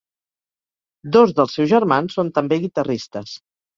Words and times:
Dos 1.17 1.35
dels 1.41 1.57
seus 1.59 1.71
germans 1.75 2.17
són 2.19 2.33
també 2.39 2.59
guitarristes. 2.65 3.37